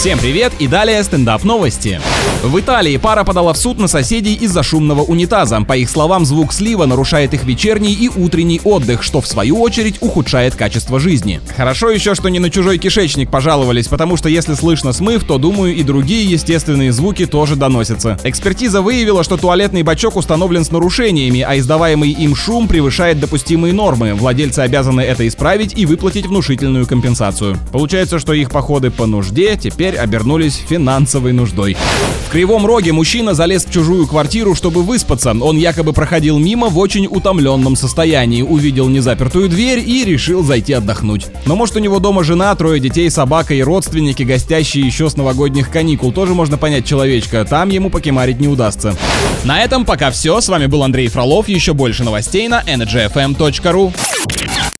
[0.00, 2.00] Всем привет и далее стендап новости.
[2.42, 5.60] В Италии пара подала в суд на соседей из-за шумного унитаза.
[5.60, 9.96] По их словам, звук слива нарушает их вечерний и утренний отдых, что в свою очередь
[10.00, 11.42] ухудшает качество жизни.
[11.54, 15.74] Хорошо еще, что не на чужой кишечник пожаловались, потому что если слышно смыв, то, думаю,
[15.76, 18.18] и другие естественные звуки тоже доносятся.
[18.24, 24.14] Экспертиза выявила, что туалетный бачок установлен с нарушениями, а издаваемый им шум превышает допустимые нормы.
[24.14, 27.58] Владельцы обязаны это исправить и выплатить внушительную компенсацию.
[27.70, 31.76] Получается, что их походы по нужде теперь обернулись финансовой нуждой.
[32.26, 35.30] В Кривом Роге мужчина залез в чужую квартиру, чтобы выспаться.
[35.32, 41.26] Он якобы проходил мимо в очень утомленном состоянии, увидел незапертую дверь и решил зайти отдохнуть.
[41.46, 45.70] Но может у него дома жена, трое детей, собака и родственники, гостящие еще с новогодних
[45.70, 46.12] каникул.
[46.12, 48.94] Тоже можно понять человечка, там ему покемарить не удастся.
[49.44, 50.40] На этом пока все.
[50.40, 51.48] С вами был Андрей Фролов.
[51.48, 53.92] Еще больше новостей на energyfm.ru.